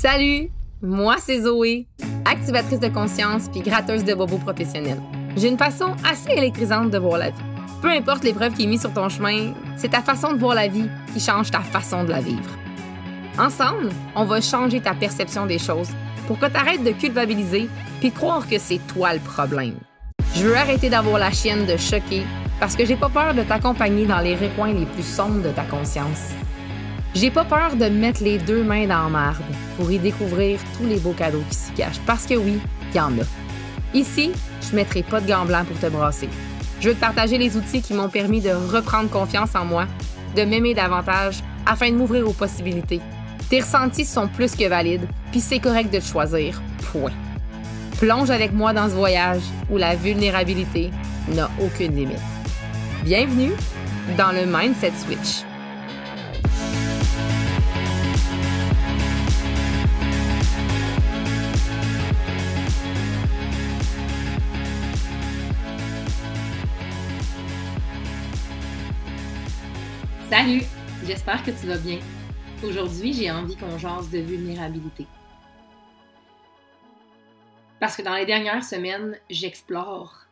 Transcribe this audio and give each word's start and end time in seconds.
Salut, 0.00 0.48
moi 0.80 1.16
c'est 1.18 1.40
Zoé, 1.40 1.88
activatrice 2.24 2.78
de 2.78 2.86
conscience 2.86 3.48
puis 3.48 3.62
gratteuse 3.62 4.04
de 4.04 4.14
bobos 4.14 4.38
professionnels. 4.38 5.02
J'ai 5.36 5.48
une 5.48 5.58
façon 5.58 5.96
assez 6.08 6.30
électrisante 6.30 6.92
de 6.92 6.98
voir 6.98 7.18
la 7.18 7.30
vie. 7.30 7.42
Peu 7.82 7.90
importe 7.90 8.22
l'épreuve 8.22 8.54
qui 8.54 8.62
est 8.62 8.66
mise 8.68 8.82
sur 8.82 8.92
ton 8.92 9.08
chemin, 9.08 9.54
c'est 9.76 9.88
ta 9.88 10.00
façon 10.00 10.34
de 10.34 10.38
voir 10.38 10.54
la 10.54 10.68
vie 10.68 10.88
qui 11.12 11.18
change 11.18 11.50
ta 11.50 11.62
façon 11.62 12.04
de 12.04 12.10
la 12.10 12.20
vivre. 12.20 12.48
Ensemble, 13.40 13.88
on 14.14 14.24
va 14.24 14.40
changer 14.40 14.80
ta 14.80 14.94
perception 14.94 15.46
des 15.46 15.58
choses 15.58 15.90
pour 16.28 16.38
que 16.38 16.46
tu 16.46 16.54
arrêtes 16.56 16.84
de 16.84 16.92
culpabiliser 16.92 17.68
puis 17.98 18.12
croire 18.12 18.48
que 18.48 18.60
c'est 18.60 18.80
toi 18.86 19.14
le 19.14 19.18
problème. 19.18 19.74
Je 20.36 20.44
veux 20.44 20.56
arrêter 20.56 20.90
d'avoir 20.90 21.18
la 21.18 21.32
chienne 21.32 21.66
de 21.66 21.76
choquer 21.76 22.22
parce 22.60 22.76
que 22.76 22.84
j'ai 22.84 22.94
pas 22.94 23.08
peur 23.08 23.34
de 23.34 23.42
t'accompagner 23.42 24.06
dans 24.06 24.20
les 24.20 24.36
recoins 24.36 24.74
les 24.74 24.86
plus 24.86 25.02
sombres 25.02 25.42
de 25.42 25.50
ta 25.50 25.64
conscience. 25.64 26.34
J'ai 27.20 27.32
pas 27.32 27.44
peur 27.44 27.74
de 27.74 27.86
mettre 27.86 28.22
les 28.22 28.38
deux 28.38 28.62
mains 28.62 28.86
dans 28.86 29.02
la 29.02 29.08
marde 29.08 29.42
pour 29.76 29.90
y 29.90 29.98
découvrir 29.98 30.60
tous 30.76 30.86
les 30.86 31.00
beaux 31.00 31.14
cadeaux 31.14 31.42
qui 31.50 31.56
s'y 31.56 31.72
cachent 31.72 31.98
parce 32.06 32.26
que 32.26 32.34
oui, 32.34 32.60
il 32.92 32.96
y 32.96 33.00
en 33.00 33.10
a. 33.10 33.24
Ici, 33.92 34.30
je 34.62 34.76
mettrai 34.76 35.02
pas 35.02 35.20
de 35.20 35.26
gants 35.26 35.44
blancs 35.44 35.66
pour 35.66 35.76
te 35.80 35.86
brasser. 35.86 36.28
Je 36.78 36.90
veux 36.90 36.94
te 36.94 37.00
partager 37.00 37.36
les 37.36 37.56
outils 37.56 37.82
qui 37.82 37.92
m'ont 37.92 38.08
permis 38.08 38.40
de 38.40 38.50
reprendre 38.50 39.10
confiance 39.10 39.56
en 39.56 39.64
moi, 39.64 39.86
de 40.36 40.42
m'aimer 40.42 40.74
davantage 40.74 41.42
afin 41.66 41.90
de 41.90 41.96
m'ouvrir 41.96 42.28
aux 42.28 42.32
possibilités. 42.32 43.00
Tes 43.50 43.62
ressentis 43.62 44.04
sont 44.04 44.28
plus 44.28 44.54
que 44.54 44.68
valides, 44.68 45.08
puis 45.32 45.40
c'est 45.40 45.58
correct 45.58 45.92
de 45.92 45.98
te 45.98 46.04
choisir. 46.04 46.62
Point. 46.92 47.10
Plonge 47.98 48.30
avec 48.30 48.52
moi 48.52 48.72
dans 48.72 48.88
ce 48.88 48.94
voyage 48.94 49.42
où 49.68 49.76
la 49.76 49.96
vulnérabilité 49.96 50.92
n'a 51.34 51.50
aucune 51.60 51.96
limite. 51.96 52.16
Bienvenue 53.02 53.50
dans 54.16 54.30
le 54.30 54.46
Mindset 54.46 54.92
Switch. 55.04 55.47
Salut, 70.28 70.60
j'espère 71.06 71.42
que 71.42 71.50
tu 71.50 71.66
vas 71.66 71.78
bien. 71.78 72.00
Aujourd'hui, 72.62 73.14
j'ai 73.14 73.30
envie 73.30 73.56
qu'on 73.56 73.78
jase 73.78 74.10
de 74.10 74.18
vulnérabilité. 74.18 75.06
Parce 77.80 77.96
que 77.96 78.02
dans 78.02 78.14
les 78.14 78.26
dernières 78.26 78.62
semaines, 78.62 79.18
j'explore 79.30 80.26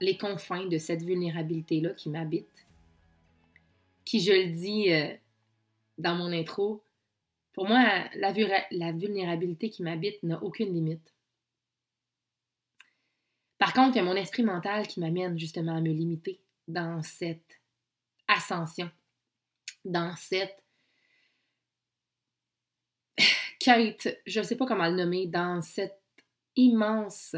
les 0.00 0.16
confins 0.16 0.66
de 0.66 0.78
cette 0.78 1.02
vulnérabilité-là 1.02 1.90
qui 1.94 2.10
m'habite, 2.10 2.64
qui, 4.04 4.20
je 4.20 4.30
le 4.30 4.52
dis 4.52 4.92
euh, 4.92 5.12
dans 5.98 6.14
mon 6.14 6.32
intro, 6.32 6.84
pour 7.54 7.66
moi, 7.66 7.82
la, 8.14 8.32
la 8.70 8.92
vulnérabilité 8.92 9.68
qui 9.68 9.82
m'habite 9.82 10.22
n'a 10.22 10.40
aucune 10.44 10.72
limite. 10.72 11.12
Par 13.58 13.72
contre, 13.72 13.96
il 13.96 13.98
y 13.98 14.00
a 14.00 14.04
mon 14.04 14.14
esprit 14.14 14.44
mental 14.44 14.86
qui 14.86 15.00
m'amène 15.00 15.36
justement 15.36 15.74
à 15.74 15.80
me 15.80 15.90
limiter 15.90 16.38
dans 16.68 17.02
cette 17.02 17.60
ascension 18.28 18.88
dans 19.84 20.14
cette 20.16 20.64
je 24.26 24.40
ne 24.40 24.44
sais 24.44 24.56
pas 24.56 24.66
comment 24.66 24.88
le 24.88 24.96
nommer, 24.96 25.26
dans 25.26 25.62
cette 25.62 26.00
immense, 26.56 27.34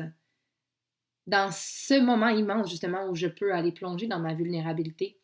dans 1.27 1.50
ce 1.52 2.00
moment 2.00 2.28
immense 2.28 2.70
justement 2.70 3.08
où 3.08 3.14
je 3.14 3.27
peux 3.27 3.52
aller 3.52 3.72
plonger 3.72 4.06
dans 4.06 4.20
ma 4.20 4.34
vulnérabilité. 4.34 5.19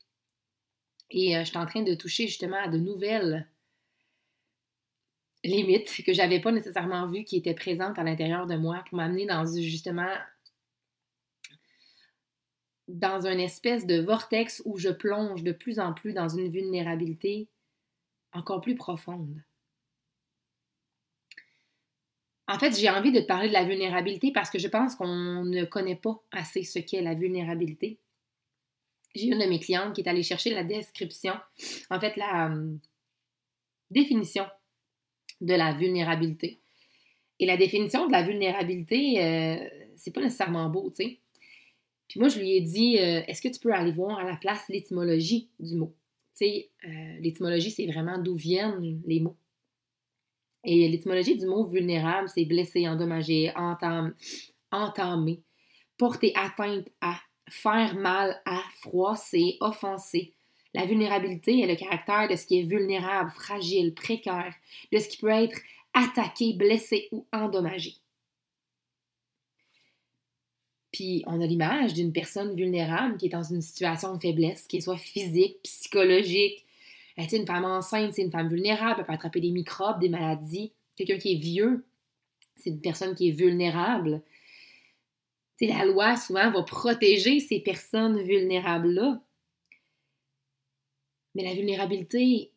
Et 1.10 1.36
euh, 1.36 1.40
je 1.40 1.50
suis 1.50 1.58
en 1.58 1.66
train 1.66 1.82
de 1.82 1.94
toucher 1.94 2.26
justement 2.26 2.56
à 2.56 2.68
de 2.68 2.78
nouvelles 2.78 3.48
limites 5.44 6.02
que 6.04 6.12
j'avais 6.12 6.40
pas 6.40 6.52
nécessairement 6.52 7.06
vues 7.06 7.24
qui 7.24 7.36
étaient 7.36 7.54
présentes 7.54 7.98
à 7.98 8.04
l'intérieur 8.04 8.46
de 8.46 8.56
moi 8.56 8.84
pour 8.88 8.96
m'amener 8.96 9.26
dans 9.26 9.44
justement 9.44 10.08
dans 12.88 13.26
une 13.26 13.40
espèce 13.40 13.86
de 13.86 14.00
vortex 14.00 14.62
où 14.64 14.76
je 14.76 14.88
plonge 14.88 15.42
de 15.42 15.52
plus 15.52 15.78
en 15.78 15.92
plus 15.92 16.12
dans 16.12 16.28
une 16.28 16.50
vulnérabilité 16.50 17.48
encore 18.32 18.60
plus 18.60 18.74
profonde. 18.74 19.42
En 22.48 22.58
fait, 22.58 22.78
j'ai 22.78 22.90
envie 22.90 23.12
de 23.12 23.20
te 23.20 23.26
parler 23.26 23.48
de 23.48 23.52
la 23.52 23.64
vulnérabilité 23.64 24.32
parce 24.32 24.50
que 24.50 24.58
je 24.58 24.68
pense 24.68 24.96
qu'on 24.96 25.44
ne 25.44 25.64
connaît 25.64 25.96
pas 25.96 26.22
assez 26.32 26.64
ce 26.64 26.78
qu'est 26.80 27.00
la 27.00 27.14
vulnérabilité. 27.14 27.98
J'ai 29.14 29.26
une 29.26 29.38
de 29.38 29.46
mes 29.46 29.60
clientes 29.60 29.94
qui 29.94 30.00
est 30.00 30.08
allée 30.08 30.22
chercher 30.22 30.50
la 30.50 30.64
description, 30.64 31.34
en 31.90 32.00
fait, 32.00 32.16
la 32.16 32.50
euh, 32.50 32.74
définition 33.90 34.46
de 35.40 35.54
la 35.54 35.72
vulnérabilité. 35.72 36.60
Et 37.38 37.46
la 37.46 37.56
définition 37.56 38.06
de 38.06 38.12
la 38.12 38.22
vulnérabilité, 38.22 39.22
euh, 39.22 39.68
c'est 39.96 40.12
pas 40.12 40.20
nécessairement 40.20 40.68
beau, 40.68 40.90
tu 40.90 41.04
sais. 41.04 41.21
Puis 42.12 42.20
moi, 42.20 42.28
je 42.28 42.38
lui 42.38 42.52
ai 42.52 42.60
dit, 42.60 42.98
euh, 42.98 43.22
est-ce 43.26 43.40
que 43.40 43.48
tu 43.48 43.58
peux 43.58 43.72
aller 43.72 43.90
voir 43.90 44.18
à 44.18 44.24
la 44.24 44.36
place 44.36 44.68
l'étymologie 44.68 45.48
du 45.58 45.76
mot? 45.76 45.94
Tu 46.36 46.44
euh, 46.44 47.18
l'étymologie, 47.20 47.70
c'est 47.70 47.86
vraiment 47.86 48.18
d'où 48.18 48.34
viennent 48.34 49.00
les 49.06 49.18
mots. 49.18 49.38
Et 50.62 50.90
l'étymologie 50.90 51.38
du 51.38 51.46
mot 51.46 51.64
vulnérable, 51.64 52.28
c'est 52.28 52.44
blessé, 52.44 52.86
endommagé, 52.86 53.50
entam, 53.56 54.14
entamé, 54.70 55.40
porter 55.96 56.34
atteinte 56.36 56.86
à, 57.00 57.14
faire 57.48 57.94
mal 57.94 58.38
à, 58.44 58.60
froisser, 58.82 59.56
offenser. 59.60 60.34
La 60.74 60.84
vulnérabilité 60.84 61.60
est 61.60 61.66
le 61.66 61.76
caractère 61.76 62.28
de 62.28 62.36
ce 62.36 62.44
qui 62.44 62.58
est 62.58 62.64
vulnérable, 62.64 63.30
fragile, 63.30 63.94
précaire, 63.94 64.54
de 64.92 64.98
ce 64.98 65.08
qui 65.08 65.16
peut 65.16 65.28
être 65.28 65.58
attaqué, 65.94 66.52
blessé 66.52 67.08
ou 67.10 67.26
endommagé. 67.32 68.01
Puis 70.92 71.24
on 71.26 71.40
a 71.40 71.46
l'image 71.46 71.94
d'une 71.94 72.12
personne 72.12 72.54
vulnérable 72.54 73.16
qui 73.16 73.26
est 73.26 73.30
dans 73.30 73.42
une 73.42 73.62
situation 73.62 74.14
de 74.14 74.20
faiblesse, 74.20 74.66
qui 74.66 74.82
soit 74.82 74.98
physique, 74.98 75.62
psychologique. 75.62 76.66
Euh, 77.18 77.24
une 77.32 77.46
femme 77.46 77.64
enceinte, 77.64 78.14
c'est 78.14 78.22
une 78.22 78.30
femme 78.30 78.48
vulnérable, 78.48 79.00
elle 79.00 79.06
peut 79.06 79.12
attraper 79.12 79.40
des 79.40 79.50
microbes, 79.50 80.00
des 80.00 80.10
maladies. 80.10 80.72
Quelqu'un 80.96 81.16
qui 81.16 81.32
est 81.32 81.38
vieux, 81.38 81.84
c'est 82.56 82.70
une 82.70 82.80
personne 82.80 83.14
qui 83.14 83.28
est 83.28 83.32
vulnérable. 83.32 84.22
la 85.60 85.84
loi, 85.86 86.16
souvent, 86.16 86.50
va 86.50 86.62
protéger 86.62 87.40
ces 87.40 87.60
personnes 87.60 88.22
vulnérables-là. 88.22 89.22
Mais 91.34 91.44
la 91.44 91.54
vulnérabilité, 91.54 92.50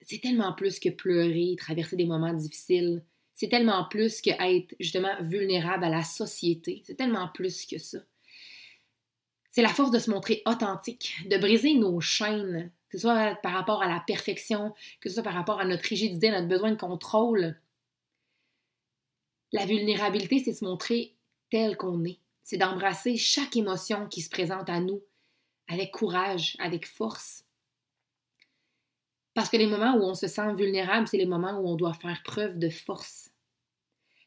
c'est 0.00 0.20
tellement 0.20 0.54
plus 0.54 0.78
que 0.78 0.88
pleurer, 0.88 1.56
traverser 1.58 1.96
des 1.96 2.06
moments 2.06 2.32
difficiles 2.32 3.02
c'est 3.38 3.48
tellement 3.48 3.84
plus 3.84 4.20
qu'être 4.20 4.74
justement 4.80 5.14
vulnérable 5.20 5.84
à 5.84 5.88
la 5.88 6.02
société. 6.02 6.82
C'est 6.84 6.96
tellement 6.96 7.28
plus 7.28 7.66
que 7.66 7.78
ça. 7.78 7.98
C'est 9.48 9.62
la 9.62 9.68
force 9.68 9.92
de 9.92 10.00
se 10.00 10.10
montrer 10.10 10.42
authentique, 10.44 11.14
de 11.30 11.38
briser 11.38 11.74
nos 11.74 12.00
chaînes, 12.00 12.72
que 12.88 12.98
ce 12.98 13.02
soit 13.02 13.36
par 13.36 13.52
rapport 13.52 13.80
à 13.80 13.88
la 13.88 14.00
perfection, 14.00 14.74
que 15.00 15.08
ce 15.08 15.14
soit 15.14 15.22
par 15.22 15.34
rapport 15.34 15.60
à 15.60 15.64
notre 15.64 15.84
rigidité, 15.84 16.32
notre 16.32 16.48
besoin 16.48 16.72
de 16.72 16.76
contrôle. 16.76 17.56
La 19.52 19.66
vulnérabilité, 19.66 20.40
c'est 20.40 20.52
se 20.52 20.64
montrer 20.64 21.14
tel 21.48 21.76
qu'on 21.76 22.04
est. 22.04 22.18
C'est 22.42 22.56
d'embrasser 22.56 23.16
chaque 23.16 23.54
émotion 23.54 24.08
qui 24.08 24.20
se 24.20 24.30
présente 24.30 24.68
à 24.68 24.80
nous 24.80 25.00
avec 25.68 25.92
courage, 25.92 26.56
avec 26.58 26.88
force. 26.88 27.44
Parce 29.38 29.50
que 29.50 29.56
les 29.56 29.68
moments 29.68 29.94
où 29.94 30.02
on 30.02 30.14
se 30.14 30.26
sent 30.26 30.52
vulnérable, 30.54 31.06
c'est 31.06 31.16
les 31.16 31.24
moments 31.24 31.60
où 31.60 31.68
on 31.68 31.76
doit 31.76 31.92
faire 31.92 32.20
preuve 32.24 32.58
de 32.58 32.68
force. 32.68 33.30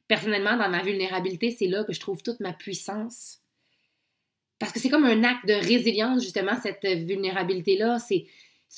Personnellement, 0.08 0.56
dans 0.56 0.70
ma 0.70 0.84
vulnérabilité, 0.84 1.52
c'est 1.52 1.68
là 1.68 1.84
que 1.84 1.92
je 1.92 2.00
trouve 2.00 2.24
toute 2.24 2.40
ma 2.40 2.54
puissance. 2.54 3.40
Parce 4.58 4.72
que 4.72 4.80
c'est 4.80 4.90
comme 4.90 5.03
un 5.03 5.26
acte 5.26 5.46
de 5.46 5.53
résilience, 5.53 6.24
justement, 6.24 6.56
cette 6.64 6.85
vulnérabilité-là. 6.85 8.00
C'est, 8.00 8.26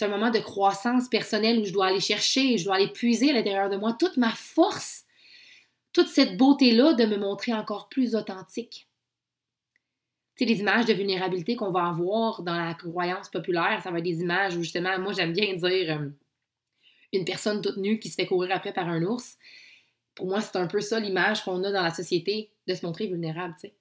un 0.01 0.07
moment 0.07 0.31
de 0.31 0.39
croissance 0.39 1.07
personnelle 1.07 1.59
où 1.59 1.65
je 1.65 1.71
dois 1.71 1.85
aller 1.85 1.99
chercher, 1.99 2.57
je 2.57 2.65
dois 2.65 2.77
aller 2.77 2.91
puiser 2.91 3.29
à 3.29 3.33
l'intérieur 3.33 3.69
de 3.69 3.77
moi 3.77 3.93
toute 3.93 4.17
ma 4.17 4.31
force, 4.31 5.03
toute 5.93 6.07
cette 6.07 6.35
beauté-là 6.35 6.93
de 6.93 7.05
me 7.05 7.17
montrer 7.17 7.53
encore 7.53 7.89
plus 7.89 8.15
authentique. 8.15 8.87
Tu 10.35 10.45
sais, 10.45 10.51
les 10.51 10.61
images 10.61 10.87
de 10.87 10.93
vulnérabilité 10.93 11.55
qu'on 11.55 11.69
va 11.69 11.85
avoir 11.85 12.41
dans 12.41 12.57
la 12.57 12.73
croyance 12.73 13.29
populaire, 13.29 13.81
ça 13.83 13.91
va 13.91 13.99
être 13.99 14.03
des 14.03 14.21
images 14.21 14.57
où 14.57 14.63
justement, 14.63 14.97
moi 14.97 15.13
j'aime 15.13 15.31
bien 15.31 15.53
dire 15.53 15.99
euh, 15.99 16.09
une 17.13 17.25
personne 17.25 17.61
toute 17.61 17.77
nue 17.77 17.99
qui 17.99 18.09
se 18.09 18.15
fait 18.15 18.25
courir 18.25 18.55
après 18.55 18.73
par 18.73 18.89
un 18.89 19.03
ours. 19.03 19.37
Pour 20.15 20.27
moi, 20.27 20.41
c'est 20.41 20.57
un 20.57 20.67
peu 20.67 20.81
ça 20.81 20.99
l'image 20.99 21.43
qu'on 21.43 21.63
a 21.63 21.71
dans 21.71 21.83
la 21.83 21.93
société 21.93 22.51
de 22.67 22.73
se 22.73 22.85
montrer 22.85 23.07
vulnérable, 23.07 23.53
tu 23.55 23.67
sais. 23.67 23.75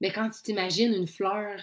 Mais 0.00 0.10
quand 0.10 0.30
tu 0.30 0.42
t'imagines 0.42 0.92
une 0.92 1.06
fleur 1.06 1.58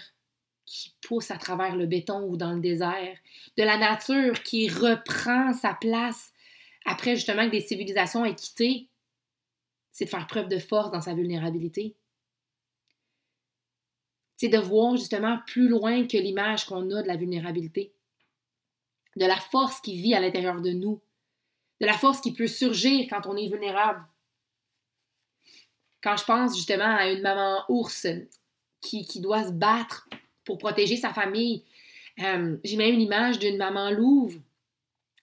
qui 0.66 0.94
pousse 1.02 1.30
à 1.30 1.36
travers 1.36 1.76
le 1.76 1.86
béton 1.86 2.24
ou 2.28 2.36
dans 2.36 2.52
le 2.52 2.60
désert, 2.60 3.16
de 3.56 3.62
la 3.62 3.76
nature 3.76 4.42
qui 4.42 4.68
reprend 4.68 5.52
sa 5.52 5.74
place 5.74 6.32
après 6.84 7.16
justement 7.16 7.46
que 7.46 7.52
des 7.52 7.60
civilisations 7.60 8.24
aient 8.24 8.34
quitté, 8.34 8.88
c'est 9.92 10.06
de 10.06 10.10
faire 10.10 10.26
preuve 10.26 10.48
de 10.48 10.58
force 10.58 10.90
dans 10.90 11.00
sa 11.00 11.14
vulnérabilité. 11.14 11.94
C'est 14.36 14.48
de 14.48 14.58
voir 14.58 14.96
justement 14.96 15.38
plus 15.46 15.68
loin 15.68 16.06
que 16.06 16.16
l'image 16.16 16.64
qu'on 16.66 16.90
a 16.90 17.02
de 17.02 17.06
la 17.06 17.16
vulnérabilité 17.16 17.92
de 19.16 19.26
la 19.26 19.36
force 19.36 19.80
qui 19.80 20.00
vit 20.00 20.14
à 20.14 20.20
l'intérieur 20.20 20.60
de 20.60 20.70
nous, 20.70 21.00
de 21.80 21.86
la 21.86 21.94
force 21.94 22.20
qui 22.20 22.32
peut 22.32 22.46
surgir 22.46 23.06
quand 23.08 23.26
on 23.26 23.36
est 23.36 23.48
vulnérable. 23.48 24.04
Quand 26.02 26.16
je 26.16 26.24
pense 26.24 26.56
justement 26.56 26.96
à 26.96 27.08
une 27.10 27.22
maman 27.22 27.64
ours 27.68 28.06
qui, 28.80 29.06
qui 29.06 29.20
doit 29.20 29.44
se 29.44 29.52
battre 29.52 30.08
pour 30.44 30.58
protéger 30.58 30.96
sa 30.96 31.12
famille, 31.12 31.64
euh, 32.20 32.56
j'ai 32.62 32.76
même 32.76 32.94
une 32.94 33.00
image 33.00 33.38
d'une 33.38 33.56
maman 33.56 33.90
louve. 33.90 34.40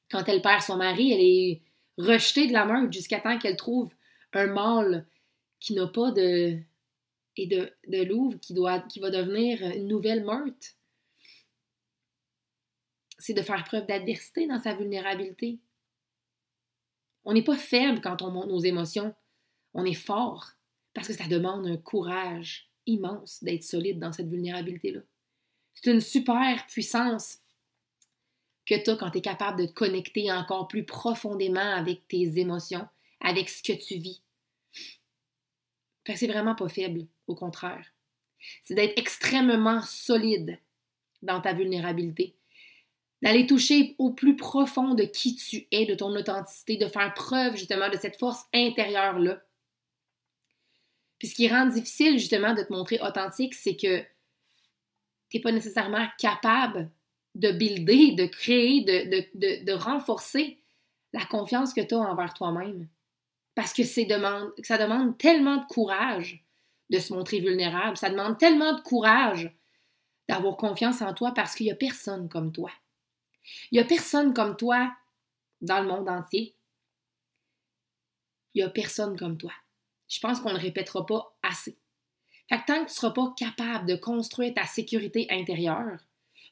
Quand 0.10 0.24
elle 0.28 0.42
perd 0.42 0.62
son 0.62 0.78
mari, 0.78 1.14
elle 1.14 1.22
est 1.22 1.62
rejetée 1.98 2.48
de 2.48 2.54
la 2.54 2.66
meute 2.66 2.92
jusqu'à 2.92 3.20
temps 3.20 3.38
qu'elle 3.38 3.56
trouve 3.56 3.94
un 4.34 4.48
mâle 4.48 5.06
qui 5.60 5.74
n'a 5.74 5.88
pas 5.88 6.12
de. 6.12 6.58
et 7.38 7.48
de, 7.48 7.72
de 7.88 8.04
louve 8.04 8.40
qui, 8.40 8.54
doit, 8.54 8.80
qui 8.80 9.00
va 9.00 9.10
devenir 9.10 9.62
une 9.64 9.88
nouvelle 9.88 10.24
meute. 10.24 10.76
C'est 13.22 13.36
de 13.36 13.42
faire 13.44 13.64
preuve 13.64 13.86
d'adversité 13.86 14.48
dans 14.48 14.58
sa 14.58 14.74
vulnérabilité. 14.74 15.60
On 17.24 17.34
n'est 17.34 17.44
pas 17.44 17.56
faible 17.56 18.02
quand 18.02 18.24
on 18.24 18.32
monte 18.32 18.48
nos 18.48 18.60
émotions. 18.60 19.14
On 19.76 19.86
est 19.86 19.94
fort 19.94 20.54
parce 20.96 21.08
que 21.08 21.14
ça 21.14 21.28
demande 21.28 21.68
un 21.68 21.78
courage 21.78 22.68
immense 22.88 23.44
d'être 23.44 23.64
solide 23.64 24.00
dans 24.00 24.12
cette 24.12 24.28
vulnérabilité-là. 24.28 25.02
C'est 25.76 25.92
une 25.92 26.02
super 26.02 26.66
puissance 26.66 27.38
que 28.66 28.76
tu 28.84 28.90
as 28.90 28.96
quand 28.96 29.12
tu 29.12 29.20
es 29.20 29.22
capable 29.22 29.62
de 29.62 29.66
te 29.68 29.74
connecter 29.74 30.32
encore 30.32 30.68
plus 30.68 30.84
profondément 30.84 31.60
avec 31.60 32.08
tes 32.08 32.40
émotions, 32.40 32.88
avec 33.20 33.50
ce 33.50 33.62
que 33.62 33.74
tu 33.74 33.98
vis. 33.98 34.24
C'est 36.06 36.28
vraiment 36.28 36.56
pas 36.56 36.68
faible, 36.70 37.06
au 37.28 37.36
contraire. 37.36 37.86
C'est 38.64 38.74
d'être 38.76 38.98
extrêmement 38.98 39.82
solide 39.84 40.60
dans 41.22 41.40
ta 41.40 41.54
vulnérabilité. 41.54 42.36
D'aller 43.22 43.46
toucher 43.46 43.96
au 44.00 44.12
plus 44.12 44.36
profond 44.36 44.96
de 44.96 45.04
qui 45.04 45.36
tu 45.36 45.68
es, 45.72 45.86
de 45.86 45.94
ton 45.94 46.16
authenticité, 46.16 46.78
de 46.78 46.88
faire 46.88 47.14
preuve 47.14 47.56
justement 47.56 47.90
de 47.90 47.98
cette 47.98 48.18
force 48.18 48.46
intérieure-là. 48.54 49.42
Puis 51.20 51.28
ce 51.28 51.36
qui 51.36 51.48
rend 51.48 51.68
difficile 51.68 52.18
justement 52.18 52.56
de 52.56 52.64
te 52.64 52.74
montrer 52.74 53.00
authentique, 53.00 53.54
c'est 53.54 53.76
que 53.76 54.02
tu 55.30 55.38
n'es 55.38 55.42
pas 55.42 55.52
nécessairement 55.52 56.08
capable 56.18 56.90
de 57.36 57.52
builder, 57.52 58.14
de 58.14 58.26
créer, 58.26 58.82
de, 58.82 59.64
de, 59.64 59.72
renforcer 59.72 60.58
la 61.14 61.24
confiance 61.26 61.74
que 61.74 61.82
tu 61.82 61.94
as 61.94 62.00
envers 62.00 62.34
toi-même. 62.34 62.88
Parce 63.56 63.74
que 63.74 63.84
ça 63.84 64.04
demande 64.04 65.18
tellement 65.18 65.58
de 65.58 65.66
courage 65.66 66.44
de 66.90 67.00
se 67.00 67.14
montrer 67.14 67.40
vulnérable, 67.40 67.98
ça 67.98 68.10
demande 68.10 68.38
tellement 68.38 68.74
de 68.74 68.82
courage 68.82 69.56
d'avoir 70.28 70.58
confiance 70.58 71.02
en 71.02 71.14
toi 71.14 71.34
parce 71.34 71.56
qu'il 71.56 71.68
n'y 71.68 71.72
a 71.72 71.76
personne 71.76 72.28
comme 72.30 72.52
toi. 72.52 72.72
Il 73.72 73.76
n'y 73.76 73.80
a 73.80 73.86
personne 73.86 74.34
comme 74.34 74.56
toi 74.56 74.92
dans 75.62 75.82
le 75.82 75.88
monde 75.88 76.10
entier. 76.10 76.56
Il 78.54 78.62
n'y 78.62 78.68
a 78.68 78.70
personne 78.70 79.18
comme 79.18 79.38
toi. 79.38 79.54
Je 80.10 80.20
pense 80.20 80.40
qu'on 80.40 80.50
ne 80.50 80.56
le 80.56 80.62
répétera 80.62 81.06
pas 81.06 81.34
assez. 81.42 81.78
Fait 82.50 82.60
que 82.60 82.66
tant 82.66 82.74
que 82.84 82.90
tu 82.90 82.96
ne 82.96 82.96
seras 82.96 83.12
pas 83.12 83.34
capable 83.38 83.88
de 83.88 83.96
construire 83.96 84.54
ta 84.54 84.66
sécurité 84.66 85.28
intérieure, 85.30 86.00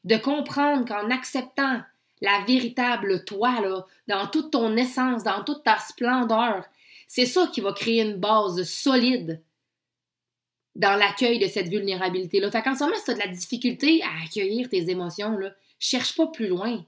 de 0.04 0.16
comprendre 0.16 0.86
qu'en 0.86 1.10
acceptant 1.10 1.82
la 2.22 2.44
véritable 2.46 3.24
toi, 3.24 3.60
là, 3.60 3.86
dans 4.08 4.26
toute 4.26 4.50
ton 4.50 4.76
essence, 4.76 5.24
dans 5.24 5.44
toute 5.44 5.62
ta 5.62 5.78
splendeur, 5.78 6.64
c'est 7.06 7.26
ça 7.26 7.48
qui 7.48 7.60
va 7.60 7.72
créer 7.72 8.02
une 8.02 8.16
base 8.16 8.62
solide 8.62 9.42
dans 10.80 10.96
l'accueil 10.96 11.38
de 11.38 11.46
cette 11.46 11.68
vulnérabilité-là. 11.68 12.50
Fait 12.50 12.62
qu'en 12.62 12.74
ce 12.74 12.84
moment, 12.84 12.96
si 12.96 13.04
tu 13.04 13.10
as 13.10 13.14
de 13.14 13.18
la 13.18 13.28
difficulté 13.28 14.02
à 14.02 14.24
accueillir 14.24 14.70
tes 14.70 14.88
émotions, 14.88 15.36
là, 15.36 15.54
cherche 15.78 16.16
pas 16.16 16.26
plus 16.28 16.48
loin. 16.48 16.86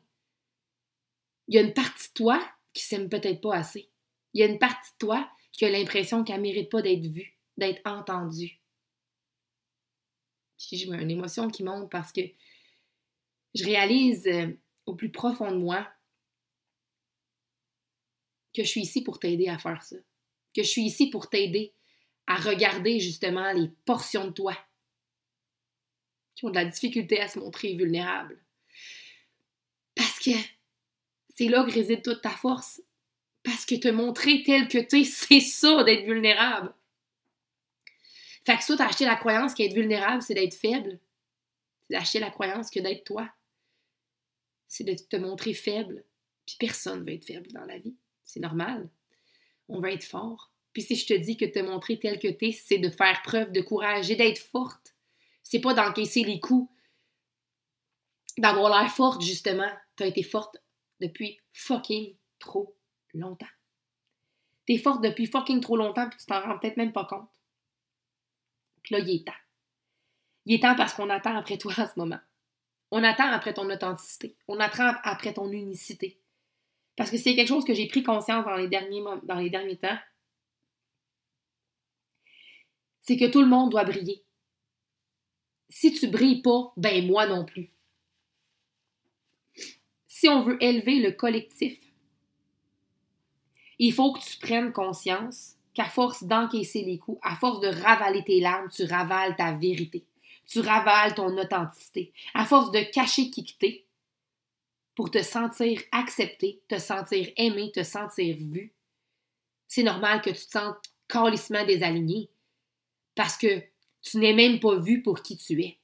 Il 1.49 1.55
y 1.55 1.59
a 1.59 1.61
une 1.61 1.75
partie 1.75 2.09
de 2.09 2.15
toi 2.15 2.43
qui 2.73 2.83
s'aime 2.85 3.11
peut-être 3.11 3.43
pas 3.43 3.55
assez. 3.55 3.91
Il 4.33 4.41
y 4.41 4.45
a 4.45 4.47
une 4.47 4.59
partie 4.59 4.93
de 4.93 5.07
toi 5.07 5.31
qui 5.53 5.67
a 5.67 5.71
l'impression 5.71 6.25
qu'elle 6.25 6.41
mérite 6.41 6.71
pas 6.71 6.81
d'être 6.81 7.05
vue, 7.05 7.37
d'être 7.59 7.83
entendue. 7.85 8.59
J'ai 10.57 10.87
une 10.87 11.11
émotion 11.11 11.51
qui 11.51 11.63
monte 11.63 11.91
parce 11.91 12.13
que 12.13 12.23
je 13.55 13.65
réalise 13.65 14.27
euh, 14.27 14.59
au 14.87 14.95
plus 14.95 15.11
profond 15.11 15.51
de 15.51 15.59
moi 15.59 15.87
que 18.55 18.63
je 18.63 18.69
suis 18.69 18.81
ici 18.81 19.03
pour 19.03 19.19
t'aider 19.19 19.49
à 19.49 19.59
faire 19.59 19.83
ça. 19.83 19.97
Que 20.57 20.63
je 20.63 20.69
suis 20.69 20.83
ici 20.83 21.11
pour 21.11 21.29
t'aider 21.29 21.75
à 22.27 22.37
regarder 22.37 23.01
justement 23.01 23.53
les 23.53 23.69
portions 23.85 24.27
de 24.27 24.33
toi 24.33 24.57
qui 26.35 26.45
ont 26.45 26.51
de 26.51 26.55
la 26.55 26.65
difficulté 26.65 27.21
à 27.21 27.29
se 27.29 27.39
montrer 27.39 27.75
vulnérables. 27.75 28.39
Parce 29.95 30.19
que 30.19 30.31
c'est 31.31 31.49
là 31.49 31.65
que 31.65 31.71
réside 31.71 32.03
toute 32.03 32.23
ta 32.23 32.31
force. 32.31 32.83
Parce 33.43 33.67
que 33.67 33.75
te 33.75 33.89
montrer 33.89 34.43
tel 34.45 34.69
que 34.69 34.79
tu 34.79 35.01
es, 35.01 35.05
c'est 35.05 35.41
ça 35.41 35.85
d'être 35.85 36.05
vulnérable. 36.05 36.73
Fait 38.45 38.57
que 38.57 38.65
ça, 38.65 38.77
t'as 38.77 38.89
acheté 38.89 39.05
la 39.05 39.17
croyance 39.17 39.55
qu'être 39.55 39.75
vulnérable, 39.75 40.23
c'est 40.23 40.35
d'être 40.35 40.55
faible. 40.55 40.99
C'est 41.83 41.95
d'acheter 41.95 42.19
la 42.19 42.31
croyance 42.31 42.71
que 42.71 42.81
d'être 42.81 43.05
toi 43.05 43.33
c'est 44.73 44.85
de 44.85 44.95
te 44.95 45.17
montrer 45.17 45.53
faible. 45.53 46.03
Puis 46.47 46.57
personne 46.59 47.01
ne 47.01 47.05
veut 47.05 47.13
être 47.13 47.27
faible 47.27 47.53
dans 47.53 47.67
la 47.67 47.77
vie. 47.77 47.95
C'est 48.25 48.41
normal. 48.41 48.89
On 49.69 49.81
va 49.81 49.93
être 49.93 50.05
fort. 50.05 50.51
Puis 50.73 50.83
si 50.83 50.97
je 50.97 51.07
te 51.07 51.15
dis 51.15 51.37
que 51.37 51.45
te 51.45 51.59
montrer 51.59 51.99
tel 51.99 52.19
que 52.19 52.29
tu 52.29 52.47
es, 52.47 52.53
c'est 52.53 52.79
de 52.79 52.89
faire 52.89 53.21
preuve 53.23 53.53
de 53.53 53.61
courage 53.61 54.11
et 54.11 54.17
d'être 54.17 54.39
forte. 54.39 54.95
C'est 55.43 55.61
pas 55.61 55.75
d'encaisser 55.75 56.25
les 56.25 56.41
coups, 56.41 56.71
d'avoir 58.39 58.71
l'air 58.71 58.91
forte, 58.91 59.23
justement. 59.23 59.71
Tu 59.97 60.05
as 60.05 60.07
été 60.07 60.23
forte 60.23 60.57
depuis 61.01 61.39
fucking 61.53 62.17
trop 62.39 62.75
longtemps. 63.13 63.47
Tu 64.67 64.75
es 64.75 64.79
forte 64.79 65.03
depuis 65.03 65.27
fucking 65.27 65.61
trop 65.61 65.77
longtemps, 65.77 66.09
puis 66.09 66.19
tu 66.19 66.27
t'en 66.27 66.41
rends 66.41 66.59
peut-être 66.59 66.77
même 66.77 66.93
pas 66.93 67.05
compte. 67.05 67.29
Puis 68.83 68.95
là, 68.95 69.01
il 69.01 69.11
est 69.11 69.27
temps. 69.27 69.33
Il 70.47 70.55
est 70.55 70.63
temps 70.63 70.75
parce 70.75 70.95
qu'on 70.95 71.11
attend 71.11 71.37
après 71.37 71.59
toi 71.59 71.73
en 71.77 71.87
ce 71.87 71.99
moment. 71.99 72.19
On 72.91 73.05
attend 73.05 73.31
après 73.31 73.55
ton 73.55 73.69
authenticité. 73.71 74.37
On 74.49 74.59
attend 74.61 74.95
après 75.03 75.35
ton 75.35 75.51
unicité. 75.51 76.21
Parce 76.97 77.11
que 77.11 77.17
c'est 77.17 77.35
quelque 77.35 77.49
chose 77.49 77.65
que 77.65 77.75
j'ai 77.75 77.87
pris 77.87 78.03
conscience 78.03 78.45
dans 78.45 78.57
les 78.57 78.69
derniers, 78.69 79.03
dans 79.23 79.37
les 79.37 79.51
derniers 79.51 79.79
temps. 79.79 79.99
C'est 83.03 83.17
que 83.17 83.31
tout 83.31 83.41
le 83.41 83.49
monde 83.49 83.71
doit 83.71 83.85
briller. 83.85 84.23
Si 85.69 85.93
tu 85.93 86.09
brilles 86.09 86.43
pas, 86.43 86.73
ben 86.77 87.07
moi 87.07 87.27
non 87.27 87.45
plus. 87.45 87.71
Si 90.07 90.29
on 90.29 90.43
veut 90.43 90.63
élever 90.63 91.01
le 91.01 91.13
collectif, 91.13 91.79
il 93.79 93.93
faut 93.93 94.13
que 94.13 94.21
tu 94.21 94.39
prennes 94.39 94.73
conscience 94.73 95.57
qu'à 95.75 95.87
force 95.87 96.25
d'encaisser 96.25 96.83
les 96.83 96.99
coups, 96.99 97.19
à 97.23 97.35
force 97.37 97.61
de 97.61 97.69
ravaler 97.69 98.23
tes 98.23 98.41
larmes, 98.41 98.69
tu 98.71 98.85
ravales 98.85 99.37
ta 99.37 99.53
vérité 99.53 100.05
tu 100.47 100.61
ravales 100.61 101.15
ton 101.15 101.37
authenticité. 101.39 102.13
À 102.35 102.45
force 102.45 102.71
de 102.71 102.81
cacher 102.81 103.31
qui 103.31 103.45
que 103.45 103.53
t'es, 103.59 103.85
pour 104.95 105.11
te 105.11 105.23
sentir 105.23 105.81
accepté, 105.93 106.61
te 106.69 106.79
sentir 106.79 107.31
aimé, 107.37 107.73
te 107.73 107.83
sentir 107.83 108.37
vu, 108.37 108.73
c'est 109.67 109.83
normal 109.83 110.21
que 110.21 110.31
tu 110.31 110.47
te 110.47 110.51
sentes 110.51 110.93
calissement 111.09 111.65
désaligné 111.65 112.29
parce 113.15 113.37
que 113.37 113.63
tu 114.03 114.19
n'es 114.19 114.35
même 114.35 114.61
pas 114.61 114.77
vu 114.77 115.03
pour 115.03 115.23
qui 115.23 115.37
tu 115.37 115.63
es. 115.63 115.79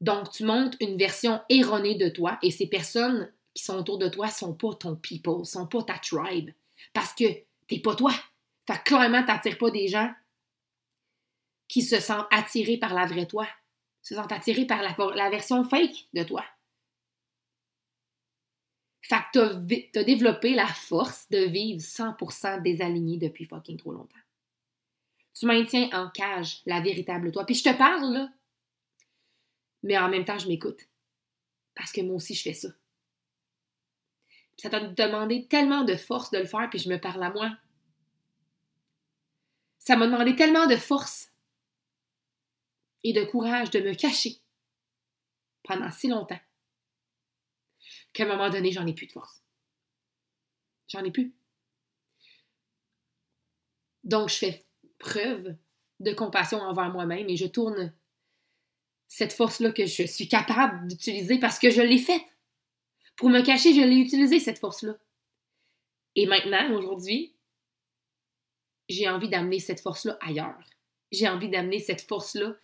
Donc, 0.00 0.30
tu 0.30 0.44
montres 0.44 0.76
une 0.80 0.96
version 0.96 1.40
erronée 1.48 1.96
de 1.96 2.08
toi 2.08 2.38
et 2.42 2.50
ces 2.50 2.68
personnes 2.68 3.32
qui 3.54 3.64
sont 3.64 3.76
autour 3.76 3.98
de 3.98 4.08
toi 4.08 4.28
sont 4.28 4.54
pas 4.54 4.74
ton 4.74 4.94
people, 4.94 5.44
sont 5.44 5.66
pas 5.66 5.82
ta 5.82 5.98
tribe 5.98 6.50
parce 6.92 7.12
que 7.12 7.24
t'es 7.66 7.80
pas 7.80 7.96
toi. 7.96 8.12
Fait 8.66 8.82
clairement, 8.84 9.24
t'attires 9.24 9.58
pas 9.58 9.70
des 9.70 9.88
gens 9.88 10.12
qui 11.66 11.82
se 11.82 12.00
sentent 12.00 12.26
attirés 12.30 12.78
par 12.78 12.94
la 12.94 13.06
vraie 13.06 13.26
toi, 13.26 13.46
se 14.02 14.14
sentent 14.14 14.32
attirés 14.32 14.66
par 14.66 14.82
la, 14.82 15.30
version 15.30 15.64
fake 15.64 16.08
de 16.14 16.22
toi. 16.22 16.44
Fait 19.02 19.16
que 19.32 19.90
t'as, 19.92 20.04
développé 20.04 20.54
la 20.54 20.66
force 20.66 21.28
de 21.30 21.38
vivre 21.38 21.80
100% 21.80 22.62
désaligné 22.62 23.16
depuis 23.16 23.46
fucking 23.46 23.76
trop 23.76 23.92
longtemps. 23.92 24.16
Tu 25.38 25.46
maintiens 25.46 25.88
en 25.92 26.10
cage 26.10 26.62
la 26.66 26.80
véritable 26.80 27.30
toi. 27.30 27.46
Puis 27.46 27.54
je 27.54 27.62
te 27.62 27.76
parle, 27.76 28.12
là, 28.12 28.28
mais 29.84 29.96
en 29.96 30.08
même 30.08 30.24
temps, 30.24 30.38
je 30.38 30.48
m'écoute. 30.48 30.80
Parce 31.76 31.92
que 31.92 32.00
moi 32.00 32.16
aussi, 32.16 32.34
je 32.34 32.42
fais 32.42 32.54
ça. 32.54 32.68
Ça 34.56 34.68
t'a 34.68 34.80
demandé 34.80 35.46
tellement 35.46 35.84
de 35.84 35.94
force 35.94 36.32
de 36.32 36.38
le 36.38 36.46
faire, 36.46 36.68
puis 36.68 36.80
je 36.80 36.88
me 36.88 36.98
parle 36.98 37.22
à 37.22 37.30
moi. 37.30 37.56
Ça 39.78 39.94
m'a 39.94 40.06
demandé 40.06 40.34
tellement 40.34 40.66
de 40.66 40.74
force 40.74 41.30
et 43.04 43.12
de 43.12 43.24
courage 43.24 43.70
de 43.70 43.78
me 43.78 43.94
cacher 43.94 44.40
pendant 45.62 45.92
si 45.92 46.08
longtemps 46.08 46.40
qu'à 48.12 48.24
un 48.24 48.26
moment 48.26 48.50
donné, 48.50 48.72
j'en 48.72 48.86
ai 48.86 48.92
plus 48.92 49.06
de 49.06 49.12
force. 49.12 49.44
J'en 50.88 51.04
ai 51.04 51.12
plus. 51.12 51.32
Donc, 54.02 54.30
je 54.30 54.34
fais 54.34 54.67
preuve 54.98 55.56
de 56.00 56.12
compassion 56.12 56.60
envers 56.60 56.90
moi-même 56.90 57.28
et 57.28 57.36
je 57.36 57.46
tourne 57.46 57.92
cette 59.08 59.32
force-là 59.32 59.72
que 59.72 59.86
je 59.86 60.04
suis 60.04 60.28
capable 60.28 60.86
d'utiliser 60.86 61.38
parce 61.38 61.58
que 61.58 61.70
je 61.70 61.80
l'ai 61.80 61.98
faite. 61.98 62.24
Pour 63.16 63.30
me 63.30 63.42
cacher, 63.42 63.74
je 63.74 63.80
l'ai 63.80 63.96
utilisée, 63.96 64.38
cette 64.38 64.58
force-là. 64.58 64.96
Et 66.14 66.26
maintenant, 66.26 66.72
aujourd'hui, 66.76 67.34
j'ai 68.88 69.08
envie 69.08 69.28
d'amener 69.28 69.58
cette 69.58 69.80
force-là 69.80 70.18
ailleurs. 70.20 70.58
J'ai 71.10 71.28
envie 71.28 71.48
d'amener 71.48 71.80
cette 71.80 72.02
force-là 72.02 72.54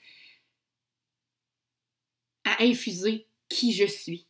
à 2.44 2.62
infuser 2.62 3.26
qui 3.48 3.72
je 3.72 3.86
suis. 3.86 4.26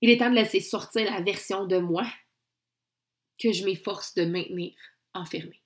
Il 0.00 0.10
est 0.10 0.18
temps 0.18 0.30
de 0.30 0.34
laisser 0.34 0.60
sortir 0.60 1.04
la 1.10 1.20
version 1.20 1.66
de 1.66 1.78
moi 1.78 2.04
que 3.38 3.52
je 3.52 3.64
m'efforce 3.64 4.14
de 4.14 4.24
maintenir 4.24 4.74
enfermée. 5.14 5.62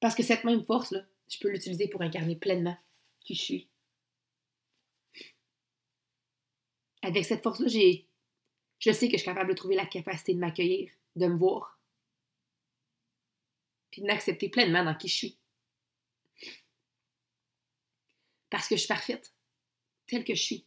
Parce 0.00 0.14
que 0.14 0.22
cette 0.22 0.44
même 0.44 0.64
force-là, 0.64 1.04
je 1.28 1.38
peux 1.38 1.50
l'utiliser 1.50 1.88
pour 1.88 2.02
incarner 2.02 2.36
pleinement 2.36 2.76
qui 3.20 3.34
je 3.34 3.42
suis. 3.42 3.68
Avec 7.02 7.24
cette 7.24 7.42
force-là, 7.42 7.68
j'ai, 7.68 8.06
je 8.78 8.92
sais 8.92 9.06
que 9.08 9.12
je 9.12 9.22
suis 9.22 9.24
capable 9.24 9.50
de 9.50 9.56
trouver 9.56 9.74
la 9.74 9.86
capacité 9.86 10.34
de 10.34 10.38
m'accueillir, 10.38 10.90
de 11.16 11.26
me 11.26 11.36
voir, 11.36 11.80
puis 13.90 14.02
de 14.02 14.06
m'accepter 14.06 14.48
pleinement 14.48 14.84
dans 14.84 14.94
qui 14.94 15.08
je 15.08 15.16
suis. 15.16 15.38
Parce 18.50 18.68
que 18.68 18.76
je 18.76 18.80
suis 18.80 18.88
parfaite, 18.88 19.32
telle 20.06 20.24
que 20.24 20.34
je 20.34 20.42
suis. 20.42 20.65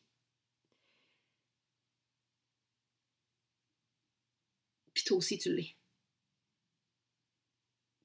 Puis 5.00 5.06
toi 5.06 5.18
aussi, 5.18 5.38
tu 5.38 5.56
l'es. 5.56 5.78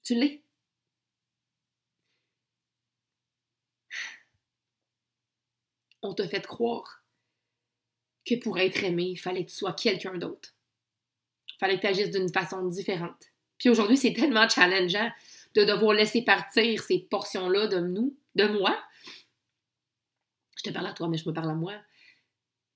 Tu 0.05 0.15
l'es. 0.15 0.41
on 6.03 6.15
t'a 6.15 6.29
fait 6.29 6.47
croire 6.47 7.03
que 8.25 8.37
pour 8.37 8.61
être 8.61 8.85
aimé, 8.85 9.07
il 9.07 9.17
fallait 9.17 9.45
que 9.45 9.51
tu 9.51 9.57
sois 9.57 9.73
quelqu'un 9.73 10.19
d'autre. 10.19 10.55
Il 11.49 11.57
fallait 11.59 11.77
que 11.77 11.81
tu 11.81 11.87
agisses 11.89 12.13
d'une 12.13 12.33
façon 12.33 12.63
différente. 12.69 13.33
Puis 13.59 13.71
aujourd'hui, 13.71 13.97
c'est 13.97 14.13
tellement 14.13 14.49
challengeant 14.49 15.11
de 15.55 15.65
devoir 15.65 15.95
laisser 15.95 16.23
partir 16.23 16.81
ces 16.81 17.01
portions-là 17.01 17.67
de 17.67 17.81
nous, 17.81 18.17
de 18.37 18.47
moi. 18.47 18.81
Je 20.59 20.63
te 20.63 20.71
parle 20.71 20.87
à 20.87 20.93
toi, 20.93 21.09
mais 21.09 21.17
je 21.17 21.29
me 21.29 21.35
parle 21.35 21.51
à 21.51 21.55
moi. 21.55 21.75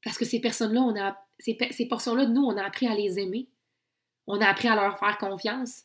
Parce 0.03 0.19
que 0.19 0.25
ces 0.25 0.41
personnes-là, 0.41 0.81
on 0.81 0.99
a, 0.99 1.25
ces, 1.39 1.87
portions-là, 1.87 2.27
nous, 2.27 2.43
on 2.43 2.57
a 2.57 2.65
appris 2.65 2.89
à 2.89 2.97
les 2.97 3.21
aimer. 3.21 3.49
On 4.29 4.41
a 4.43 4.47
appris 4.47 4.69
à 4.69 4.77
leur 4.77 4.99
faire 4.99 5.17
confiance. 5.17 5.85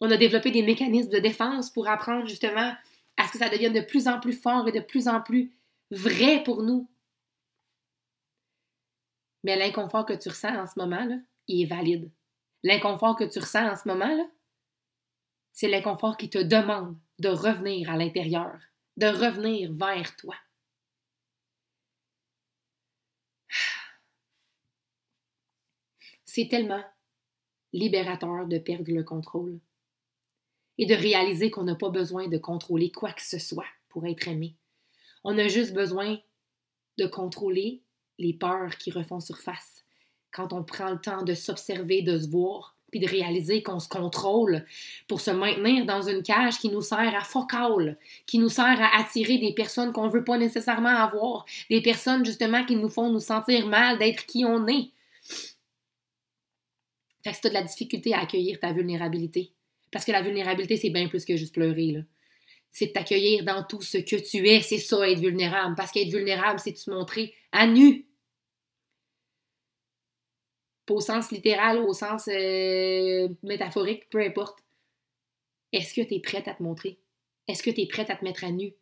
On 0.00 0.10
a 0.10 0.16
développé 0.16 0.52
des 0.52 0.62
mécanismes 0.62 1.10
de 1.10 1.18
défense 1.18 1.68
pour 1.68 1.88
apprendre 1.88 2.26
justement 2.28 2.74
à 3.16 3.26
ce 3.26 3.32
que 3.32 3.38
ça 3.38 3.48
devienne 3.48 3.72
de 3.72 3.80
plus 3.80 4.06
en 4.06 4.20
plus 4.20 4.34
fort 4.34 4.68
et 4.68 4.72
de 4.72 4.80
plus 4.80 5.08
en 5.08 5.20
plus 5.20 5.52
vrai 5.90 6.44
pour 6.44 6.62
nous. 6.62 6.88
Mais 9.42 9.56
l'inconfort 9.56 10.06
que 10.06 10.12
tu 10.12 10.28
ressens 10.28 10.56
en 10.56 10.66
ce 10.66 10.78
moment-là, 10.78 11.16
il 11.48 11.62
est 11.62 11.66
valide. 11.66 12.08
L'inconfort 12.62 13.16
que 13.16 13.24
tu 13.24 13.40
ressens 13.40 13.68
en 13.68 13.76
ce 13.76 13.88
moment-là, 13.88 14.28
c'est 15.52 15.68
l'inconfort 15.68 16.16
qui 16.16 16.30
te 16.30 16.38
demande 16.38 16.96
de 17.18 17.30
revenir 17.30 17.90
à 17.90 17.96
l'intérieur, 17.96 18.56
de 18.96 19.06
revenir 19.06 19.72
vers 19.72 20.14
toi. 20.16 20.36
C'est 26.24 26.48
tellement 26.48 26.84
libérateur 27.72 28.46
de 28.46 28.58
perdre 28.58 28.92
le 28.92 29.02
contrôle 29.02 29.58
et 30.78 30.86
de 30.86 30.94
réaliser 30.94 31.50
qu'on 31.50 31.64
n'a 31.64 31.74
pas 31.74 31.90
besoin 31.90 32.28
de 32.28 32.38
contrôler 32.38 32.90
quoi 32.90 33.12
que 33.12 33.22
ce 33.22 33.38
soit 33.38 33.66
pour 33.88 34.06
être 34.06 34.28
aimé. 34.28 34.56
On 35.24 35.38
a 35.38 35.48
juste 35.48 35.74
besoin 35.74 36.18
de 36.98 37.06
contrôler 37.06 37.82
les 38.18 38.34
peurs 38.34 38.76
qui 38.76 38.90
refont 38.90 39.20
surface. 39.20 39.84
Quand 40.32 40.52
on 40.52 40.62
prend 40.62 40.90
le 40.90 41.00
temps 41.00 41.22
de 41.22 41.34
s'observer, 41.34 42.02
de 42.02 42.18
se 42.18 42.28
voir, 42.28 42.76
puis 42.90 43.00
de 43.00 43.08
réaliser 43.08 43.62
qu'on 43.62 43.80
se 43.80 43.88
contrôle 43.88 44.64
pour 45.08 45.20
se 45.20 45.30
maintenir 45.30 45.86
dans 45.86 46.02
une 46.02 46.22
cage 46.22 46.58
qui 46.58 46.68
nous 46.68 46.82
sert 46.82 47.14
à 47.14 47.20
focal, 47.20 47.98
qui 48.26 48.38
nous 48.38 48.48
sert 48.48 48.80
à 48.80 49.00
attirer 49.00 49.38
des 49.38 49.52
personnes 49.52 49.92
qu'on 49.92 50.06
ne 50.06 50.12
veut 50.12 50.24
pas 50.24 50.38
nécessairement 50.38 50.88
avoir, 50.88 51.44
des 51.68 51.82
personnes 51.82 52.24
justement 52.24 52.64
qui 52.64 52.76
nous 52.76 52.88
font 52.88 53.10
nous 53.10 53.20
sentir 53.20 53.66
mal 53.66 53.98
d'être 53.98 54.26
qui 54.26 54.44
on 54.44 54.66
est. 54.68 54.90
Fait 57.26 57.32
que 57.32 57.40
tu 57.40 57.46
as 57.48 57.50
de 57.50 57.54
la 57.54 57.62
difficulté 57.62 58.14
à 58.14 58.20
accueillir 58.20 58.60
ta 58.60 58.72
vulnérabilité, 58.72 59.52
parce 59.90 60.04
que 60.04 60.12
la 60.12 60.22
vulnérabilité, 60.22 60.76
c'est 60.76 60.90
bien 60.90 61.08
plus 61.08 61.24
que 61.24 61.36
juste 61.36 61.54
pleurer. 61.54 62.04
C'est 62.70 62.92
t'accueillir 62.92 63.42
dans 63.42 63.64
tout 63.64 63.82
ce 63.82 63.98
que 63.98 64.14
tu 64.14 64.48
es. 64.48 64.60
C'est 64.60 64.78
ça, 64.78 65.08
être 65.08 65.18
vulnérable. 65.18 65.74
Parce 65.76 65.90
qu'être 65.90 66.10
vulnérable, 66.10 66.60
c'est 66.60 66.76
se 66.76 66.88
montrer 66.88 67.34
à 67.50 67.66
nu. 67.66 68.06
Au 70.88 71.00
sens 71.00 71.32
littéral, 71.32 71.78
au 71.78 71.92
sens 71.92 72.28
euh, 72.28 73.28
métaphorique, 73.42 74.08
peu 74.08 74.20
importe. 74.20 74.60
Est-ce 75.72 75.94
que 75.94 76.06
tu 76.06 76.14
es 76.14 76.20
prête 76.20 76.46
à 76.46 76.54
te 76.54 76.62
montrer? 76.62 77.00
Est-ce 77.48 77.64
que 77.64 77.70
tu 77.70 77.80
es 77.80 77.88
prête 77.88 78.08
à 78.08 78.14
te 78.14 78.24
mettre 78.24 78.44
à 78.44 78.52
nu? 78.52 78.72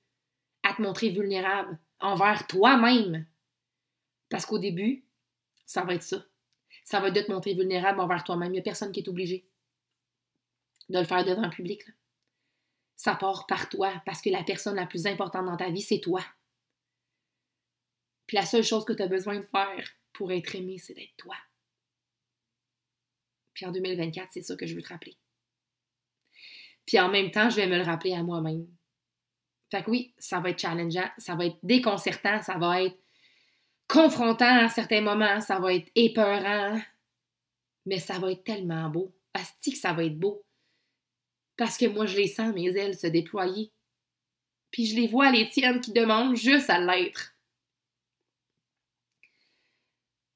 À 0.65 0.75
te 0.75 0.83
montrer 0.83 1.09
vulnérable 1.09 1.79
envers 1.99 2.47
toi-même? 2.47 3.25
Parce 4.29 4.45
qu'au 4.45 4.59
début, 4.59 5.07
ça 5.65 5.83
va 5.85 5.95
être 5.95 6.03
ça. 6.03 6.27
Ça 6.85 7.01
va 7.01 7.11
de 7.11 7.21
te 7.21 7.33
montrer 7.33 7.55
vulnérable 7.55 8.01
envers 8.01 8.25
toi-même. 8.25 8.51
Il 8.51 8.55
n'y 8.55 8.59
a 8.61 8.63
personne 8.63 8.93
qui 8.93 9.01
est 9.01 9.09
obligé 9.09 9.47
de 10.89 10.99
le 10.99 11.05
faire 11.05 11.25
devant 11.25 11.43
le 11.43 11.51
public. 11.51 11.83
Ça 12.97 13.15
part 13.15 13.47
par 13.47 13.69
toi 13.69 14.03
parce 14.07 14.21
que 14.21 14.31
la 14.31 14.45
personne 14.45 14.77
la 14.77 14.87
plus 14.87 15.07
importante 15.07 15.47
dans 15.47 15.57
ta 15.57 15.71
vie, 15.71 15.83
c'est 15.83 16.01
toi. 16.01 16.25
Puis 18.27 18.37
la 18.37 18.47
seule 18.47 18.63
chose 18.63 18.85
que 18.85 18.93
tu 18.93 19.03
as 19.03 19.09
besoin 19.09 19.37
de 19.37 19.47
faire 19.47 19.91
pour 20.13 20.31
être 20.33 20.55
aimé, 20.55 20.79
c'est 20.79 20.95
d'être 20.95 21.17
toi. 21.17 21.37
Puis 23.53 23.67
en 23.67 23.73
2024, 23.73 24.29
c'est 24.33 24.43
ça 24.43 24.57
que 24.57 24.67
je 24.67 24.75
veux 24.75 24.83
te 24.83 24.89
rappeler. 24.89 25.17
Puis 26.87 26.99
en 26.99 27.09
même 27.09 27.31
temps, 27.31 27.49
je 27.49 27.57
vais 27.57 27.67
me 27.67 27.77
le 27.77 27.83
rappeler 27.83 28.15
à 28.15 28.23
moi-même. 28.23 28.67
Fait 29.71 29.83
que 29.83 29.91
oui, 29.91 30.15
ça 30.19 30.41
va 30.41 30.51
être 30.51 30.59
challengeant, 30.59 31.09
ça 31.19 31.35
va 31.35 31.47
être 31.47 31.59
déconcertant, 31.63 32.43
ça 32.43 32.59
va 32.59 32.83
être 32.83 32.99
confrontant 33.89 34.65
à 34.65 34.69
certains 34.69 35.01
moments, 35.01 35.41
ça 35.41 35.59
va 35.59 35.75
être 35.75 35.91
épeurant, 35.95 36.81
mais 37.87 37.99
ça 37.99 38.19
va 38.19 38.33
être 38.33 38.45
tellement 38.45 38.89
beau. 38.89 39.15
Asti 39.35 39.73
que 39.73 39.79
ça 39.79 39.93
va 39.93 40.05
être 40.05 40.19
beau 40.19 40.45
parce 41.57 41.77
que 41.77 41.87
moi, 41.87 42.07
je 42.07 42.17
les 42.17 42.27
sens, 42.27 42.55
mes 42.55 42.77
ailes 42.77 42.99
se 42.99 43.07
déployer. 43.07 43.73
Puis 44.71 44.87
je 44.87 44.97
les 44.97 45.07
vois, 45.07 45.31
les 45.31 45.49
tiennes, 45.51 45.81
qui 45.81 45.93
demandent 45.93 46.37
juste 46.37 46.69
à 46.69 46.81
l'être. 46.81 47.35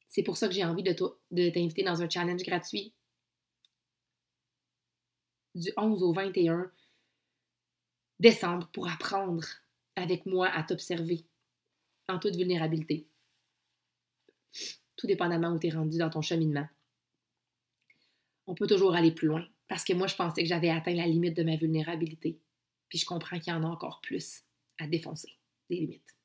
C'est 0.07 0.23
pour 0.23 0.37
ça 0.37 0.49
que 0.49 0.55
j'ai 0.55 0.64
envie 0.64 0.83
de, 0.83 0.93
de 0.93 1.50
t'inviter 1.50 1.83
dans 1.83 2.02
un 2.02 2.09
challenge 2.09 2.43
gratuit 2.43 2.93
du 5.55 5.73
11 5.76 6.02
au 6.02 6.12
21 6.12 6.71
décembre 8.21 8.69
pour 8.73 8.88
apprendre 8.88 9.45
avec 9.97 10.25
moi 10.26 10.49
à 10.49 10.62
t'observer 10.62 11.25
en 12.09 12.19
toute 12.19 12.37
vulnérabilité. 12.37 13.07
Tout 14.97 15.07
dépendamment 15.07 15.52
où 15.52 15.59
tu 15.59 15.69
es 15.69 15.71
rendu 15.71 15.99
dans 15.99 16.11
ton 16.11 16.23
cheminement. 16.23 16.67
On 18.47 18.55
peut 18.55 18.67
toujours 18.67 18.95
aller 18.95 19.12
plus 19.12 19.28
loin. 19.28 19.47
Parce 19.69 19.85
que 19.85 19.93
moi, 19.93 20.07
je 20.07 20.17
pensais 20.17 20.43
que 20.43 20.49
j'avais 20.49 20.71
atteint 20.71 20.95
la 20.95 21.07
limite 21.07 21.37
de 21.37 21.43
ma 21.43 21.57
vulnérabilité. 21.57 22.40
Puis 22.88 22.99
je 22.99 23.07
comprends 23.07 23.38
qu'il 23.38 23.52
y 23.52 23.57
en 23.57 23.62
a 23.62 23.67
encore 23.67 24.00
plus 24.00 24.43
à 24.78 24.87
défoncer, 24.87 25.37
des 25.71 25.76
limites. 25.76 26.17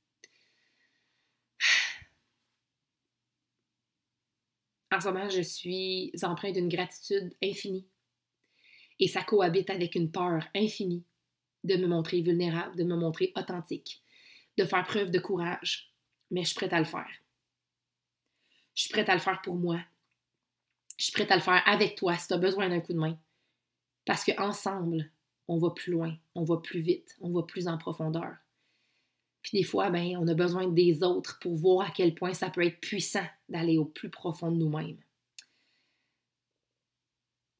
En 4.91 5.01
ce 5.01 5.07
moment, 5.07 5.27
je 5.27 5.41
suis 5.41 6.11
empreinte 6.21 6.53
d'une 6.53 6.69
gratitude 6.69 7.35
infinie. 7.43 7.87
Et 8.99 9.07
ça 9.07 9.23
cohabite 9.23 9.71
avec 9.71 9.95
une 9.95 10.11
peur 10.11 10.47
infinie 10.55 11.03
de 11.63 11.75
me 11.77 11.87
montrer 11.87 12.21
vulnérable, 12.21 12.75
de 12.75 12.83
me 12.83 12.95
montrer 12.95 13.33
authentique, 13.35 14.03
de 14.57 14.65
faire 14.65 14.85
preuve 14.85 15.09
de 15.09 15.17
courage. 15.17 15.91
Mais 16.29 16.43
je 16.43 16.49
suis 16.49 16.55
prête 16.55 16.73
à 16.73 16.79
le 16.79 16.85
faire. 16.85 17.09
Je 18.75 18.83
suis 18.83 18.91
prête 18.91 19.09
à 19.09 19.13
le 19.13 19.19
faire 19.19 19.41
pour 19.41 19.55
moi. 19.55 19.79
Je 20.97 21.05
suis 21.05 21.13
prête 21.13 21.31
à 21.31 21.35
le 21.35 21.41
faire 21.41 21.61
avec 21.67 21.95
toi 21.95 22.17
si 22.17 22.27
tu 22.27 22.33
as 22.33 22.37
besoin 22.37 22.69
d'un 22.69 22.79
coup 22.79 22.93
de 22.93 22.99
main. 22.99 23.17
Parce 24.05 24.23
qu'ensemble, 24.23 25.11
on 25.47 25.57
va 25.57 25.71
plus 25.71 25.91
loin, 25.91 26.15
on 26.35 26.43
va 26.43 26.57
plus 26.57 26.79
vite, 26.79 27.15
on 27.21 27.31
va 27.31 27.43
plus 27.43 27.67
en 27.67 27.77
profondeur. 27.77 28.35
Puis 29.41 29.57
des 29.57 29.63
fois, 29.63 29.89
ben, 29.89 30.17
on 30.17 30.27
a 30.27 30.33
besoin 30.33 30.67
des 30.67 31.03
autres 31.03 31.37
pour 31.39 31.55
voir 31.55 31.87
à 31.87 31.91
quel 31.91 32.15
point 32.15 32.33
ça 32.33 32.49
peut 32.49 32.65
être 32.65 32.79
puissant 32.79 33.25
d'aller 33.49 33.77
au 33.77 33.85
plus 33.85 34.09
profond 34.09 34.51
de 34.51 34.57
nous-mêmes. 34.57 35.01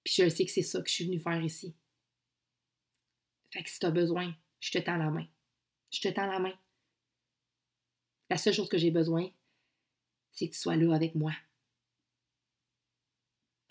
Puis 0.03 0.15
je 0.17 0.29
sais 0.29 0.45
que 0.45 0.51
c'est 0.51 0.61
ça 0.61 0.81
que 0.81 0.89
je 0.89 0.93
suis 0.93 1.05
venue 1.05 1.19
faire 1.19 1.41
ici. 1.41 1.75
Fait 3.51 3.63
que 3.63 3.69
si 3.69 3.79
tu 3.79 3.85
as 3.85 3.91
besoin, 3.91 4.33
je 4.59 4.71
te 4.71 4.77
tends 4.77 4.97
la 4.97 5.09
main. 5.09 5.25
Je 5.91 6.01
te 6.01 6.07
tends 6.07 6.25
la 6.25 6.39
main. 6.39 6.53
La 8.29 8.37
seule 8.37 8.53
chose 8.53 8.69
que 8.69 8.77
j'ai 8.77 8.91
besoin, 8.91 9.29
c'est 10.33 10.49
que 10.49 10.53
tu 10.53 10.59
sois 10.59 10.75
là 10.75 10.93
avec 10.93 11.15
moi. 11.15 11.31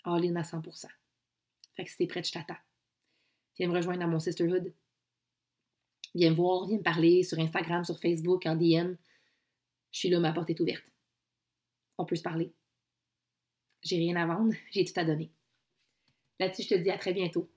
All 0.05 0.25
in 0.25 0.35
à 0.35 0.41
100%. 0.41 0.87
Fait 1.75 1.83
que 1.83 1.89
si 1.89 1.97
t'es 1.97 2.07
prête, 2.07 2.25
je 2.25 2.31
t'attends. 2.31 2.57
Viens 3.57 3.67
me 3.67 3.75
rejoindre 3.75 3.99
dans 3.99 4.07
mon 4.07 4.19
sisterhood. 4.19 4.73
Viens 6.15 6.31
me 6.31 6.35
voir, 6.35 6.67
viens 6.67 6.77
me 6.77 6.83
parler 6.83 7.23
sur 7.23 7.37
Instagram, 7.39 7.83
sur 7.83 7.99
Facebook, 7.99 8.45
en 8.45 8.55
DM. 8.55 8.95
Je 9.91 9.99
suis 9.99 10.09
là, 10.09 10.19
ma 10.19 10.31
porte 10.31 10.49
est 10.49 10.59
ouverte. 10.59 10.83
On 11.97 12.05
peut 12.05 12.15
se 12.15 12.23
parler. 12.23 12.53
J'ai 13.83 13.97
rien 13.97 14.15
à 14.15 14.25
vendre, 14.25 14.53
j'ai 14.71 14.85
tout 14.85 14.99
à 14.99 15.03
donner. 15.03 15.31
Là-dessus, 16.39 16.63
je 16.63 16.69
te 16.69 16.75
dis 16.75 16.89
à 16.89 16.97
très 16.97 17.13
bientôt. 17.13 17.49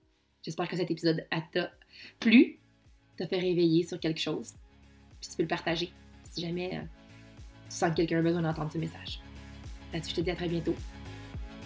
J'espère 0.43 0.69
que 0.69 0.77
cet 0.77 0.91
épisode 0.91 1.27
t'a 1.53 1.73
plu, 2.19 2.61
t'a 3.17 3.27
fait 3.27 3.39
réveiller 3.39 3.87
sur 3.87 3.99
quelque 4.01 4.21
chose. 4.21 4.55
Puis 5.21 5.31
tu 5.31 5.37
peux 5.37 5.43
le 5.43 5.49
partager 5.49 5.93
si 6.25 6.43
jamais 6.43 6.87
euh, 7.67 7.71
sens 7.71 7.91
que 7.91 7.97
quelqu'un 7.97 8.19
a 8.19 8.23
besoin 8.23 8.43
d'entendre 8.43 8.71
ce 8.73 8.79
message. 8.79 9.21
Là-dessus, 9.93 10.11
je 10.11 10.17
te 10.17 10.21
dis 10.23 10.31
à 10.31 10.37
très 10.37 10.49
bientôt. 10.49 10.75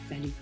Salut. 0.09 0.33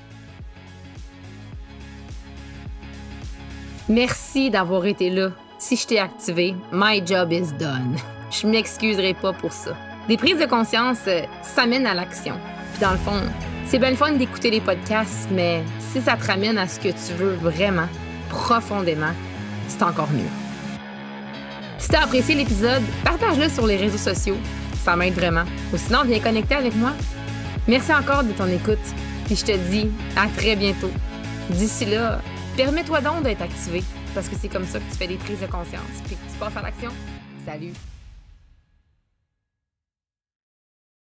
Merci 3.88 4.50
d'avoir 4.50 4.84
été 4.86 5.10
là. 5.10 5.30
Si 5.58 5.76
je 5.76 5.86
t'ai 5.86 5.98
activé, 5.98 6.54
my 6.72 7.04
job 7.04 7.32
is 7.32 7.52
done. 7.58 7.96
Je 8.30 8.46
m'excuserai 8.46 9.14
pas 9.14 9.32
pour 9.32 9.52
ça. 9.52 9.76
Des 10.06 10.16
prises 10.16 10.38
de 10.38 10.46
conscience, 10.46 10.98
euh, 11.06 11.22
ça 11.42 11.66
mène 11.66 11.86
à 11.86 11.94
l'action. 11.94 12.34
Puis 12.72 12.80
dans 12.82 12.92
le 12.92 12.98
fond, 12.98 13.22
c'est 13.66 13.78
bien 13.78 13.90
le 13.90 13.96
fun 13.96 14.12
d'écouter 14.12 14.50
les 14.50 14.60
podcasts, 14.60 15.28
mais 15.30 15.62
si 15.80 16.00
ça 16.00 16.16
te 16.16 16.26
ramène 16.26 16.58
à 16.58 16.68
ce 16.68 16.78
que 16.78 16.88
tu 16.88 17.14
veux 17.18 17.34
vraiment, 17.34 17.88
profondément, 18.28 19.12
c'est 19.68 19.82
encore 19.82 20.10
mieux. 20.10 20.30
Si 21.78 21.88
tu 21.88 21.94
as 21.94 22.02
apprécié 22.02 22.34
l'épisode, 22.34 22.82
partage-le 23.04 23.48
sur 23.48 23.66
les 23.66 23.76
réseaux 23.76 23.98
sociaux. 23.98 24.36
Ça 24.84 24.96
m'aide 24.96 25.14
vraiment. 25.14 25.44
Ou 25.72 25.76
sinon, 25.76 26.04
viens 26.04 26.20
connecter 26.20 26.54
avec 26.54 26.74
moi. 26.74 26.92
Merci 27.66 27.92
encore 27.92 28.24
de 28.24 28.32
ton 28.32 28.46
écoute. 28.46 28.78
Puis 29.26 29.36
je 29.36 29.44
te 29.44 29.56
dis 29.70 29.90
à 30.16 30.26
très 30.28 30.56
bientôt. 30.56 30.90
D'ici 31.50 31.84
là, 31.84 32.20
permets-toi 32.56 33.00
donc 33.00 33.22
d'être 33.22 33.42
activé 33.42 33.82
parce 34.14 34.28
que 34.28 34.36
c'est 34.40 34.48
comme 34.48 34.66
ça 34.66 34.78
que 34.78 34.90
tu 34.90 34.96
fais 34.96 35.06
des 35.06 35.16
prises 35.16 35.40
de 35.40 35.46
conscience 35.46 35.82
puis 36.06 36.16
que 36.16 36.32
tu 36.32 36.38
passes 36.38 36.56
à 36.56 36.62
l'action. 36.62 36.90
Salut! 37.44 37.72